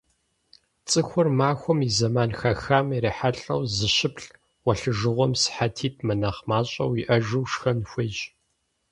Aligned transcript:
ЦӀыхур 0.89 1.27
махуэм 1.37 1.79
и 1.87 1.91
зэман 1.97 2.31
хэхахэм 2.39 2.87
ирихьэлӀэу 2.95 3.61
зыщыплӏ, 3.75 4.25
гъуэлъыжыгъуэм 4.63 5.33
сыхьэтитӏ 5.41 6.03
мынэхъ 6.05 6.41
мащӀэу 6.49 6.91
иӀэжу, 7.01 7.49
шхэн 7.51 7.79
хуейщ. 7.89 8.19